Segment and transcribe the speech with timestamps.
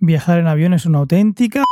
[0.00, 1.64] Viajar en avión es una auténtica...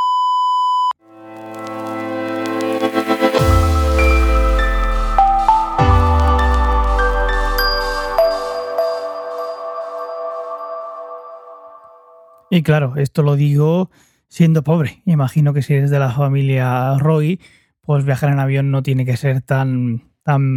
[12.50, 13.90] Y claro, esto lo digo
[14.28, 15.02] siendo pobre.
[15.04, 17.38] Imagino que si eres de la familia Roy,
[17.82, 20.54] pues viajar en avión no tiene que ser tan, tan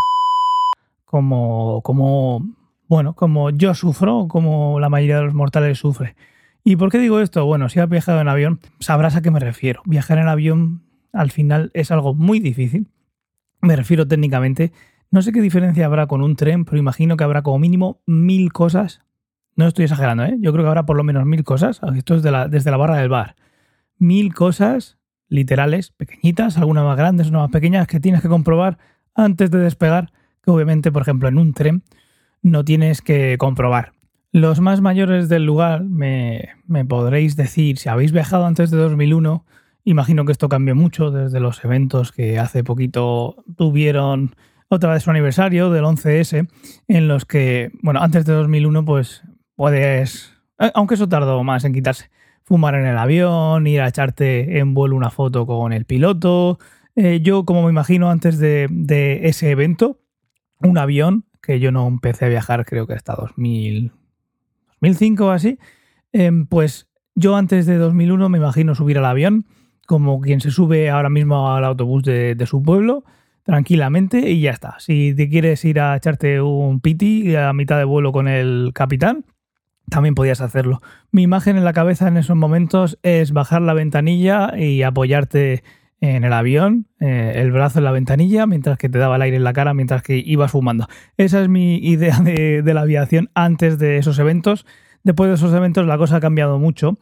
[1.06, 2.48] como, como,
[2.88, 6.16] bueno, como yo sufro, como la mayoría de los mortales sufre.
[6.64, 7.46] ¿Y por qué digo esto?
[7.46, 9.82] Bueno, si has viajado en avión, sabrás a qué me refiero.
[9.86, 12.92] Viajar en avión al final es algo muy difícil.
[13.62, 14.72] Me refiero técnicamente.
[15.12, 18.52] No sé qué diferencia habrá con un tren, pero imagino que habrá como mínimo mil
[18.54, 19.02] cosas
[19.60, 20.38] no estoy exagerando, ¿eh?
[20.40, 21.82] Yo creo que habrá por lo menos mil cosas.
[21.94, 23.36] Esto es desde la barra del bar.
[23.98, 28.78] Mil cosas literales, pequeñitas, algunas más grandes, unas más pequeñas, que tienes que comprobar
[29.16, 31.84] antes de despegar, que obviamente, por ejemplo, en un tren
[32.42, 33.92] no tienes que comprobar.
[34.32, 39.46] Los más mayores del lugar me, me podréis decir, si habéis viajado antes de 2001,
[39.86, 44.36] imagino que esto cambió mucho desde los eventos que hace poquito tuvieron
[44.70, 46.48] otra vez su aniversario del 11S,
[46.88, 49.24] en los que, bueno, antes de 2001, pues
[49.56, 52.12] puedes, eh, aunque eso tardó más en quitarse,
[52.44, 56.60] fumar en el avión, ir a echarte en vuelo una foto con el piloto.
[56.96, 60.00] Eh, yo, como me imagino, antes de, ese evento,
[60.60, 63.92] un avión, que yo no empecé a viajar creo que hasta 2000,
[64.82, 65.60] 2005 o así,
[66.12, 69.46] em, pues yo antes de 2001 me imagino subir al avión
[69.86, 73.04] como quien se sube ahora mismo al autobús de, de su pueblo,
[73.44, 74.76] tranquilamente y ya está.
[74.80, 79.26] Si te quieres ir a echarte un piti a mitad de vuelo con el capitán,
[79.90, 80.82] también podías hacerlo.
[81.12, 85.64] Mi imagen en la cabeza en esos momentos es bajar la ventanilla y apoyarte
[86.02, 89.38] en el avión, eh, el brazo en la ventanilla, mientras que te daba el aire
[89.38, 90.88] en la cara, mientras que ibas fumando.
[91.18, 94.66] Esa es mi idea de, la aviación antes de esos eventos.
[95.04, 96.98] Después de esos eventos la cosa ha cambiado mucho.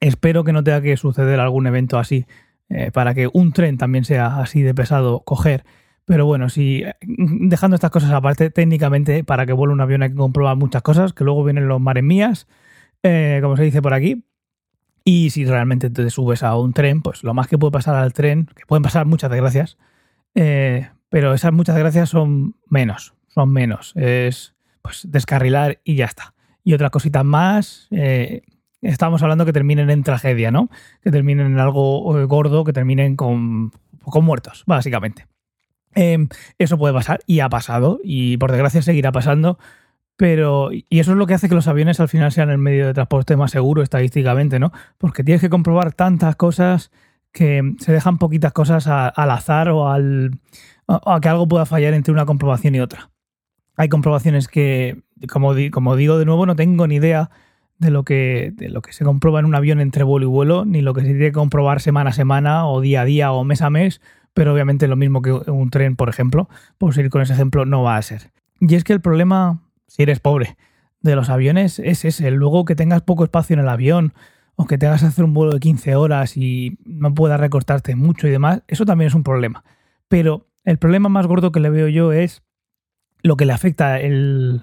[0.00, 2.26] Espero que no tenga que suceder algún evento así
[2.68, 5.64] eh, para que un tren también sea así de pesado coger
[6.10, 10.16] pero bueno, si dejando estas cosas aparte, técnicamente para que vuele un avión hay que
[10.16, 12.48] comprobar muchas cosas, que luego vienen los mares mías,
[13.04, 14.24] eh, como se dice por aquí.
[15.12, 18.12] Y si realmente te subes a un tren, pues lo más que puede pasar al
[18.12, 19.76] tren, que pueden pasar muchas desgracias,
[20.36, 23.92] eh, pero esas muchas desgracias son menos, son menos.
[23.96, 26.34] Es pues descarrilar y ya está.
[26.62, 28.42] Y otras cositas más, eh,
[28.82, 30.70] estamos hablando que terminen en tragedia, ¿no?
[31.02, 33.72] Que terminen en algo gordo, que terminen con,
[34.04, 35.26] con muertos, básicamente.
[35.96, 36.28] Em,
[36.58, 39.58] eso puede pasar y ha pasado y por desgracia seguirá pasando.
[40.20, 42.86] Pero, y eso es lo que hace que los aviones al final sean el medio
[42.86, 44.70] de transporte más seguro estadísticamente, ¿no?
[44.98, 46.90] Porque tienes que comprobar tantas cosas
[47.32, 50.38] que se dejan poquitas cosas al azar o al,
[50.88, 53.08] a, que algo pueda fallar entre una comprobación y otra.
[53.76, 57.30] Hay comprobaciones que, como, como digo de nuevo, no tengo ni idea
[57.78, 60.82] de lo, que, lo que se comprueba en un avión entre vuelo y vuelo, ni
[60.82, 63.62] lo que se tiene que comprobar semana a semana o día a día o mes
[63.62, 64.02] a mes
[64.34, 66.48] pero obviamente lo mismo que un tren, por ejemplo,
[66.78, 68.30] por seguir con ese ejemplo, no va a ser.
[68.60, 70.56] Y es que el problema, si eres pobre,
[71.00, 72.30] de los aviones es ese.
[72.30, 74.14] Luego que tengas poco espacio en el avión
[74.54, 78.28] o que tengas que hacer un vuelo de 15 horas y no puedas recortarte mucho
[78.28, 79.64] y demás, eso también es un problema.
[80.08, 82.42] Pero el problema más gordo que le veo yo es
[83.22, 84.62] lo que le afecta el,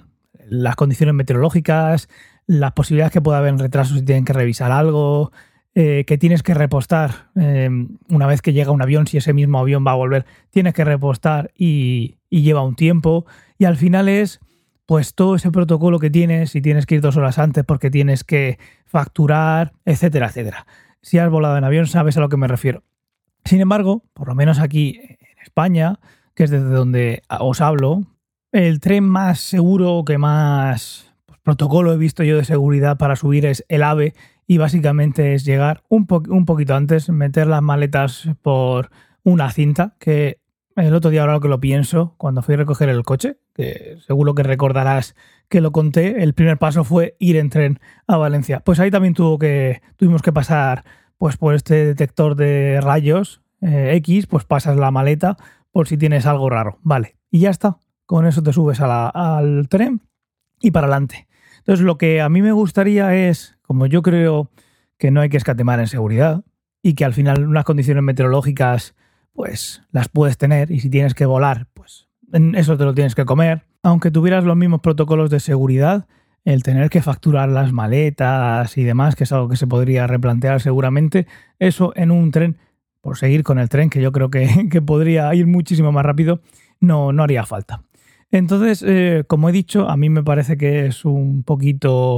[0.50, 2.08] las condiciones meteorológicas,
[2.46, 5.32] las posibilidades que pueda haber en retrasos si tienen que revisar algo,
[5.76, 7.70] eh, que tienes que repostar eh,
[8.10, 10.84] una vez que llega un avión, si ese mismo avión va a volver, tienes que
[10.84, 13.26] repostar y, lleva un tiempo.
[13.58, 14.40] Y al final es
[14.88, 18.24] pues todo ese protocolo que tienes y tienes que ir dos horas antes porque tienes
[18.24, 20.66] que facturar, etcétera, etcétera.
[21.02, 22.84] Si has volado en avión sabes a lo que me refiero.
[23.44, 26.00] Sin embargo, por lo menos aquí en España,
[26.34, 28.04] que es desde donde os hablo,
[28.54, 33.46] el tren más seguro, que más pues, protocolo he visto yo de seguridad para subir
[33.46, 34.14] es el AVE
[34.48, 38.90] y básicamente es llegar un, un poquito antes, meter las maletas por
[39.24, 40.40] una cinta, que
[40.78, 44.36] el otro día ahora que lo pienso, cuando fui a recoger el coche, que seguro
[44.36, 45.16] que recordarás
[45.50, 48.60] que lo conté, el primer paso fue ir en tren a Valencia.
[48.60, 50.84] Pues ahí también tuvo que, tuvimos que pasar
[51.18, 55.36] pues por este detector de rayos eh, X, pues pasas la maleta
[55.72, 56.78] por si tienes algo raro.
[56.84, 57.78] Vale, y ya está.
[58.06, 60.02] Con eso te subes al tren
[60.62, 61.28] y para adelante.
[61.60, 64.52] Entonces lo que a mí me gustaría es como yo creo
[64.98, 66.44] que no hay que escatimar en seguridad
[66.82, 68.96] y que al final unas condiciones meteorológicas
[69.38, 72.08] pues las puedes tener y si tienes que volar pues
[72.56, 73.62] eso te lo tienes que comer.
[73.84, 76.08] Aunque tuvieras los mismos protocolos de seguridad,
[76.44, 80.60] el tener que facturar las maletas y demás, que es algo que se podría replantear
[80.60, 81.28] seguramente,
[81.60, 82.58] eso en un tren,
[83.00, 86.42] por seguir con el tren, que yo creo que, podría ir muchísimo más rápido,
[86.80, 87.84] no, no haría falta.
[88.32, 92.18] Entonces, eh, como he dicho, a mí me parece que es un poquito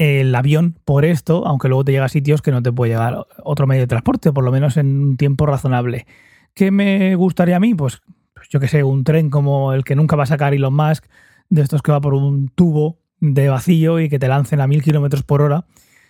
[0.00, 3.26] el avión por esto, aunque luego te llega a sitios que no te puede llegar
[3.44, 6.06] otro medio de transporte, por lo menos en un tiempo razonable.
[6.54, 7.74] ¿Qué me gustaría a mí?
[7.74, 8.00] Pues,
[8.32, 11.04] pues yo que sé, un tren como el que nunca va a sacar Elon Musk,
[11.50, 14.82] de estos que va por un tubo de vacío y que te lancen a mil
[14.82, 15.66] kilómetros por hora,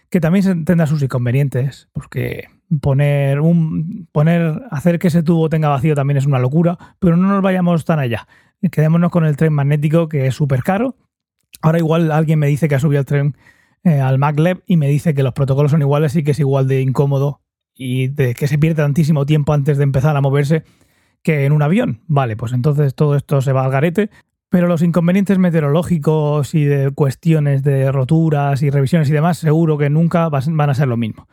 [0.08, 2.44] que también tendrá sus inconvenientes, porque
[2.80, 7.26] poner un poner hacer que ese tubo tenga vacío también es una locura, pero no
[7.26, 8.28] nos vayamos tan allá.
[8.70, 10.94] Quedémonos con el tren magnético que es súper caro.
[11.60, 13.34] Ahora igual alguien me dice que ha subido el tren
[13.84, 16.68] eh, al MacLab y me dice que los protocolos son iguales y que es igual
[16.68, 17.40] de incómodo
[17.74, 20.64] y de que se pierde tantísimo tiempo antes de empezar a moverse
[21.22, 22.02] que en un avión.
[22.06, 24.10] Vale, pues entonces todo esto se va al garete.
[24.50, 29.90] Pero los inconvenientes meteorológicos y de cuestiones de roturas y revisiones y demás, seguro que
[29.90, 31.28] nunca van a ser lo mismo.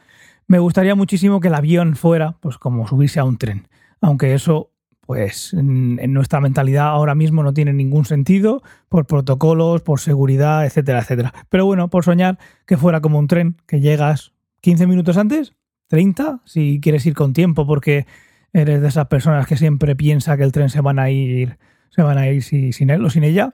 [0.45, 3.67] Me gustaría muchísimo que el avión fuera, pues como subirse a un tren.
[4.01, 4.71] Aunque eso
[5.07, 10.99] pues en nuestra mentalidad ahora mismo no tiene ningún sentido por protocolos, por seguridad, etcétera,
[10.99, 11.33] etcétera.
[11.47, 15.53] Pero bueno, por soñar que fuera como un tren, que llegas 15 minutos antes,
[15.87, 18.05] 30, si quieres ir con tiempo porque
[18.51, 21.57] eres de esas personas que siempre piensa que el tren se van a ir,
[21.89, 23.53] se van a ir sin él o sin ella.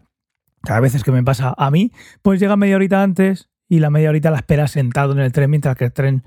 [0.64, 1.92] Cada veces que me pasa a mí,
[2.24, 5.52] pues llega media horita antes y la media horita la esperas sentado en el tren
[5.52, 6.24] mientras que el tren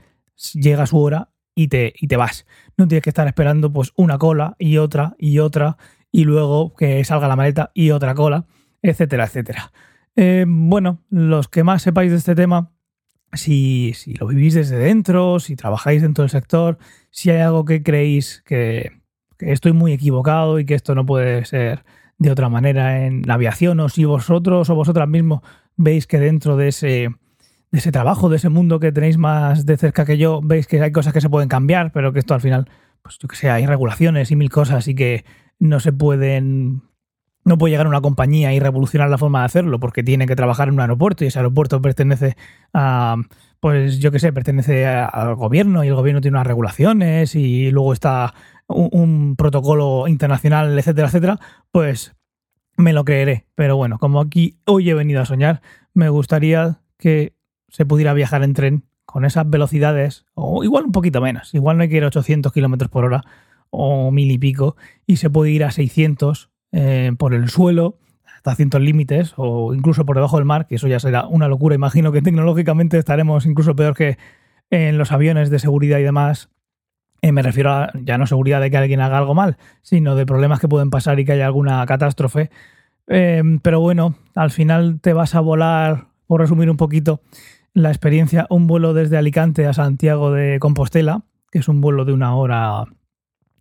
[0.55, 2.47] llega a su hora y te, y te vas.
[2.76, 5.79] No tienes que estar esperando pues una cola y otra y otra
[6.12, 8.47] y luego que salga la maleta y otra cola,
[8.82, 9.73] etcétera, etcétera.
[10.14, 12.73] Eh, bueno, los que más sepáis de este tema,
[13.32, 16.79] si, si, lo vivís desde dentro, si trabajáis dentro del sector,
[17.11, 19.03] si hay algo que creéis que,
[19.38, 21.85] estoy muy equivocado y que esto no puede ser
[22.19, 25.41] de otra manera en aviación, o si vosotros o vosotras mismos
[25.76, 27.11] veis que dentro de ese
[27.76, 30.93] ese trabajo, de ese mundo que tenéis más de cerca que yo, veis que hay
[30.93, 32.69] cosas que se pueden cambiar, pero que esto al final,
[33.02, 35.25] pues yo que sé, hay regulaciones y mil cosas y que
[35.58, 36.82] no se pueden
[37.46, 40.67] no puede llegar una compañía y revolucionar la forma de hacerlo porque tiene que trabajar
[40.67, 42.37] en un aeropuerto y ese aeropuerto pertenece
[42.75, 43.17] a,
[43.61, 47.93] pues yo que sé, pertenece al gobierno y el gobierno tiene unas regulaciones y luego
[47.93, 48.34] está
[48.67, 51.38] un, protocolo internacional, etcétera, etcétera,
[51.70, 52.17] pues
[52.76, 53.46] me lo creeré.
[53.55, 55.62] Pero bueno, como aquí hoy he venido a soñar,
[55.94, 57.36] me gustaría que
[57.69, 61.85] se pudiera viajar en tren con esas velocidades, o igual un poquito menos, igual no
[61.85, 63.23] hay que ir a 800 kilómetros por hora
[63.71, 64.77] o mil y pico,
[65.07, 67.99] y se puede ir a 600 eh, por el suelo,
[68.35, 71.75] hasta ciertos límites, o incluso por debajo del mar, que eso ya será una locura.
[71.75, 74.19] Imagino que tecnológicamente estaremos incluso peor que
[74.71, 76.51] en los aviones de seguridad y demás.
[77.23, 80.27] Eh, me refiero a ya no seguridad de que alguien haga algo mal, sino de
[80.27, 82.51] problemas que pueden pasar y que haya alguna catástrofe.
[83.09, 87.21] Eh, pero bueno, al final te vas a volar, por resumir un poquito,
[87.76, 92.14] la experiencia, un vuelo desde Alicante a Santiago de Compostela, que es un vuelo de
[92.14, 92.84] una hora,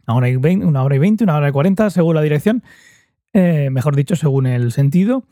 [0.07, 2.63] una hora y veinte, una hora y veinte, una hora y cuarenta, según la dirección,
[3.33, 5.25] eh, mejor dicho, según el sentido.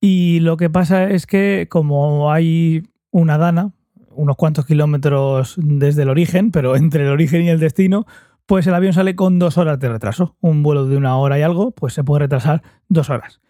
[0.00, 3.72] Y lo que pasa es que como hay una dana,
[4.08, 8.06] unos cuantos kilómetros desde el origen, pero entre el origen y el destino,
[8.46, 10.36] pues el avión sale con dos horas de retraso.
[10.40, 13.42] Un vuelo de una hora y algo, pues se puede retrasar dos horas.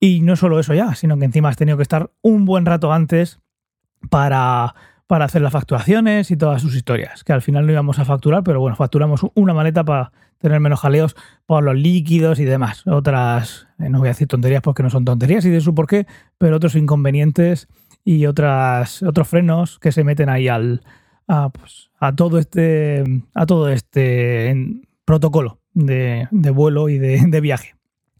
[0.00, 2.94] Y no solo eso ya, sino que encima has tenido que estar un buen rato
[2.94, 3.40] antes
[4.10, 4.74] para,
[5.06, 8.42] para hacer las facturaciones y todas sus historias, que al final no íbamos a facturar,
[8.44, 11.16] pero bueno, facturamos una maleta para tener menos jaleos
[11.46, 12.86] por los líquidos y demás.
[12.86, 16.06] Otras, eh, no voy a decir tonterías porque no son tonterías y de su porqué,
[16.38, 17.68] pero otros inconvenientes
[18.04, 20.82] y otras, otros frenos que se meten ahí al,
[21.26, 27.40] a, pues, a todo este, a todo este protocolo de, de, vuelo y de, de,
[27.40, 27.74] viaje.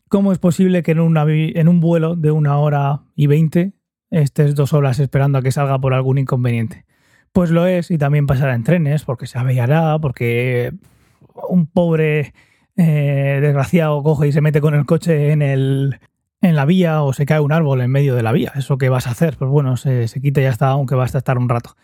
[0.09, 3.73] ¿Cómo es posible que en, en un vuelo de una hora y veinte
[4.11, 6.85] estés dos horas esperando a que salga por algún inconveniente.
[7.33, 10.73] Pues lo es y también pasará en trenes porque se avellará, porque
[11.49, 12.33] un pobre
[12.77, 16.01] eh, desgraciado coge y se mete con el coche en, el,
[16.41, 18.53] en la vía o se cae un árbol en medio de la vía.
[18.55, 19.37] ¿Eso qué vas a hacer?
[19.37, 21.77] Pues bueno, se, se quita y ya está, aunque va a estar un rato.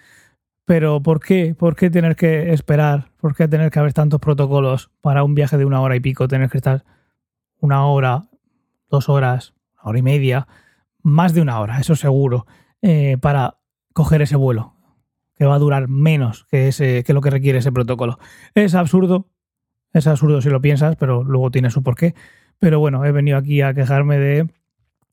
[0.64, 1.54] Pero ¿por qué?
[1.54, 3.10] ¿Por qué tener que esperar?
[3.20, 6.26] ¿Por qué tener que haber tantos protocolos para un viaje de una hora y pico?
[6.26, 6.84] Tener que estar
[7.60, 8.24] una hora,
[8.88, 10.48] dos horas, una hora y media
[11.04, 12.46] más de una hora, eso seguro,
[12.82, 13.58] eh, para
[13.92, 14.74] coger ese vuelo,
[15.36, 18.18] que va a durar menos que, ese, que lo que requiere ese protocolo.
[18.54, 19.28] Es absurdo,
[19.92, 22.14] es absurdo si lo piensas, pero luego tiene su porqué.
[22.58, 24.48] Pero bueno, he venido aquí a quejarme de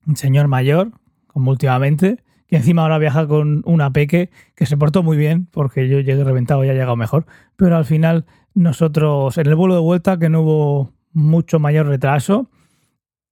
[0.07, 0.91] un señor mayor,
[1.27, 5.87] como últimamente, que encima ahora viaja con una peque que se portó muy bien, porque
[5.87, 7.25] yo llegué reventado y ha llegado mejor.
[7.55, 12.49] Pero al final, nosotros, en el vuelo de vuelta, que no hubo mucho mayor retraso,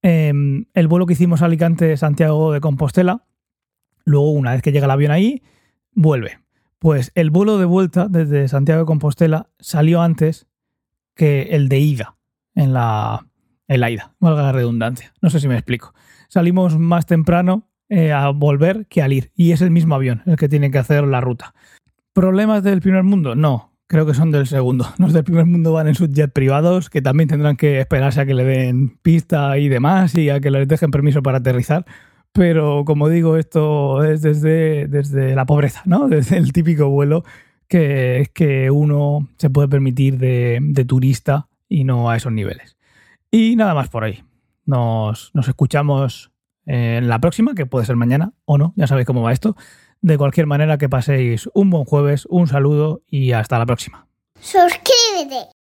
[0.01, 0.33] eh,
[0.73, 3.25] el vuelo que hicimos a Alicante-Santiago de Compostela,
[4.05, 5.43] luego una vez que llega el avión ahí,
[5.93, 6.39] vuelve.
[6.79, 10.47] Pues el vuelo de vuelta desde Santiago de Compostela salió antes
[11.15, 12.15] que el de ida
[12.55, 13.27] en la,
[13.67, 15.13] en la ida, valga la redundancia.
[15.21, 15.93] No sé si me explico.
[16.29, 19.31] Salimos más temprano eh, a volver que al ir.
[19.35, 21.53] Y es el mismo avión el que tiene que hacer la ruta.
[22.13, 23.35] ¿Problemas del primer mundo?
[23.35, 24.87] No, creo que son del segundo.
[24.97, 28.25] Los del primer mundo van en sus jets privados, que también tendrán que esperarse a
[28.25, 31.85] que le den pista y demás y a que les dejen permiso para aterrizar.
[32.31, 36.07] Pero como digo, esto es desde, desde la pobreza, ¿no?
[36.09, 37.25] Desde el típico vuelo
[37.67, 42.77] que, que uno se puede permitir de, de turista y no a esos niveles.
[43.31, 44.23] Y nada más por ahí.
[44.65, 46.31] Nos, nos escuchamos
[46.67, 49.55] en la próxima, que puede ser mañana o no, ya sabéis cómo va esto.
[50.01, 54.07] De cualquier manera, que paséis un buen jueves, un saludo y hasta la próxima.
[54.39, 55.58] Suscríbete.